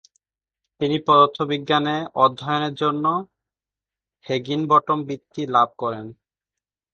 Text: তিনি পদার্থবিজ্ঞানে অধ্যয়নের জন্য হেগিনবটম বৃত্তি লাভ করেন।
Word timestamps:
তিনি 0.81 0.97
পদার্থবিজ্ঞানে 1.07 1.95
অধ্যয়নের 2.15 2.73
জন্য 2.73 3.05
হেগিনবটম 4.25 4.99
বৃত্তি 5.03 5.41
লাভ 5.47 5.69
করেন। 5.77 6.05